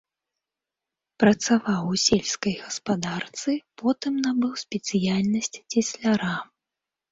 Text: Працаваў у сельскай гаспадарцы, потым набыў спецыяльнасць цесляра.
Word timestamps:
Працаваў 1.23 1.83
у 1.97 1.99
сельскай 2.05 2.55
гаспадарцы, 2.63 3.51
потым 3.83 4.13
набыў 4.25 4.59
спецыяльнасць 4.65 5.55
цесляра. 5.71 6.35